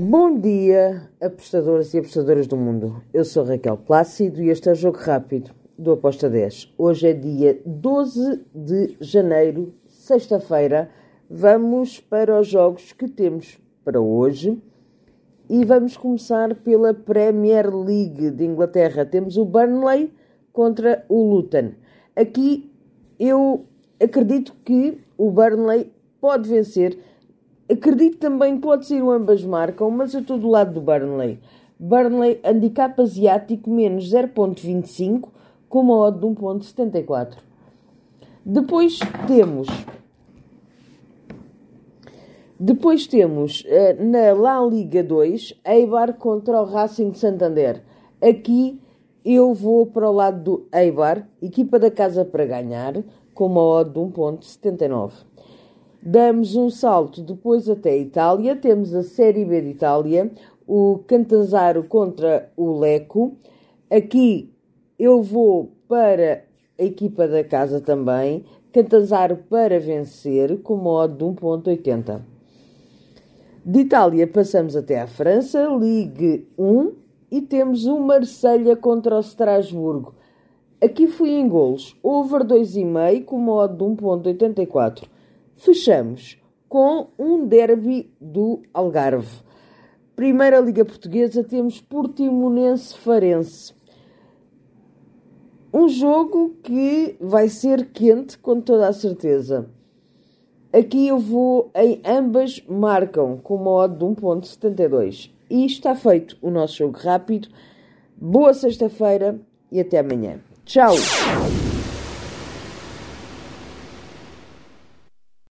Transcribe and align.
Bom 0.00 0.38
dia, 0.38 1.10
apostadores 1.20 1.92
e 1.92 1.98
apostadoras 1.98 2.46
do 2.46 2.56
mundo. 2.56 3.02
Eu 3.12 3.24
sou 3.24 3.42
Raquel 3.42 3.76
Plácido 3.76 4.40
e 4.40 4.48
este 4.48 4.68
é 4.68 4.72
o 4.72 4.74
Jogo 4.76 4.96
Rápido 4.96 5.50
do 5.76 5.90
Aposta 5.90 6.30
10. 6.30 6.72
Hoje 6.78 7.08
é 7.08 7.12
dia 7.12 7.60
12 7.66 8.44
de 8.54 8.96
janeiro, 9.00 9.74
sexta-feira. 9.88 10.88
Vamos 11.28 11.98
para 11.98 12.38
os 12.40 12.46
jogos 12.46 12.92
que 12.92 13.08
temos 13.08 13.58
para 13.84 14.00
hoje 14.00 14.62
e 15.50 15.64
vamos 15.64 15.96
começar 15.96 16.54
pela 16.54 16.94
Premier 16.94 17.68
League 17.74 18.30
de 18.30 18.44
Inglaterra. 18.44 19.04
Temos 19.04 19.36
o 19.36 19.44
Burnley 19.44 20.12
contra 20.52 21.04
o 21.08 21.28
Luton. 21.28 21.72
Aqui 22.14 22.72
eu 23.18 23.64
acredito 24.00 24.54
que 24.64 25.00
o 25.16 25.28
Burnley 25.32 25.92
pode 26.20 26.48
vencer 26.48 26.96
Acredito 27.70 28.16
também 28.16 28.56
que 28.56 28.62
pode 28.62 28.86
ser 28.86 29.02
o 29.02 29.10
ambas 29.10 29.44
marcam, 29.44 29.90
mas 29.90 30.14
eu 30.14 30.20
estou 30.20 30.38
do 30.38 30.48
lado 30.48 30.72
do 30.72 30.80
Burnley. 30.80 31.38
Burnley, 31.78 32.40
handicap 32.42 32.98
asiático, 33.00 33.68
menos 33.68 34.10
0.25, 34.10 35.28
com 35.68 35.80
uma 35.80 35.96
odd 35.96 36.18
de 36.18 36.26
1.74. 36.26 37.36
Depois 38.44 38.98
temos... 39.26 39.68
Depois 42.58 43.06
temos 43.06 43.60
uh, 43.60 44.02
na 44.02 44.32
La 44.32 44.60
Liga 44.66 45.04
2, 45.04 45.60
Eibar 45.64 46.14
contra 46.14 46.60
o 46.60 46.64
Racing 46.64 47.10
de 47.10 47.18
Santander. 47.18 47.84
Aqui 48.20 48.80
eu 49.24 49.52
vou 49.52 49.86
para 49.86 50.10
o 50.10 50.12
lado 50.12 50.42
do 50.42 50.68
Eibar, 50.74 51.28
equipa 51.40 51.78
da 51.78 51.90
casa 51.90 52.24
para 52.24 52.46
ganhar, 52.46 52.94
com 53.34 53.46
uma 53.46 53.62
odd 53.62 53.90
de 53.90 54.00
1.79. 54.00 55.12
Damos 56.00 56.54
um 56.54 56.70
salto 56.70 57.22
depois 57.22 57.68
até 57.68 57.90
a 57.90 57.96
Itália, 57.96 58.54
temos 58.54 58.94
a 58.94 59.02
Série 59.02 59.44
B 59.44 59.60
de 59.60 59.68
Itália, 59.70 60.30
o 60.66 61.00
Cantazaro 61.08 61.82
contra 61.82 62.52
o 62.56 62.78
Leco. 62.78 63.36
Aqui 63.90 64.52
eu 64.96 65.20
vou 65.20 65.72
para 65.88 66.44
a 66.78 66.82
equipa 66.84 67.26
da 67.26 67.42
casa 67.42 67.80
também, 67.80 68.44
Cantazaro 68.72 69.38
para 69.50 69.80
vencer, 69.80 70.62
com 70.62 70.76
modo 70.76 71.16
de 71.16 71.40
1.80. 71.40 72.20
De 73.64 73.80
Itália 73.80 74.26
passamos 74.26 74.76
até 74.76 75.00
à 75.00 75.06
França, 75.08 75.66
Ligue 75.66 76.46
1, 76.56 76.92
e 77.30 77.42
temos 77.42 77.86
o 77.86 77.98
Marselha 77.98 78.76
contra 78.76 79.16
o 79.16 79.20
Strasburgo. 79.20 80.14
Aqui 80.80 81.08
fui 81.08 81.30
em 81.30 81.48
golos, 81.48 81.96
over 82.04 82.44
2,5 82.44 83.24
com 83.24 83.38
modo 83.38 83.76
de 83.76 84.02
1.84. 84.02 85.17
Fechamos 85.58 86.38
com 86.68 87.08
um 87.18 87.44
derby 87.44 88.10
do 88.20 88.62
Algarve. 88.72 89.42
Primeira 90.14 90.60
Liga 90.60 90.84
Portuguesa 90.84 91.42
temos 91.42 91.80
Portimonense 91.80 92.96
Farense. 92.96 93.74
Um 95.74 95.88
jogo 95.88 96.56
que 96.62 97.16
vai 97.20 97.48
ser 97.48 97.90
quente 97.90 98.38
com 98.38 98.60
toda 98.60 98.88
a 98.88 98.92
certeza. 98.92 99.68
Aqui 100.72 101.08
eu 101.08 101.18
vou 101.18 101.70
em 101.74 102.00
ambas 102.04 102.62
marcam 102.68 103.36
com 103.36 103.56
uma 103.56 103.70
odd 103.70 103.98
de 103.98 104.04
1.72. 104.04 105.30
E 105.50 105.66
está 105.66 105.94
feito 105.94 106.36
o 106.40 106.50
nosso 106.50 106.76
jogo 106.76 106.98
rápido. 106.98 107.48
Boa 108.16 108.54
sexta-feira 108.54 109.40
e 109.72 109.80
até 109.80 109.98
amanhã. 109.98 110.40
Tchau! 110.64 110.94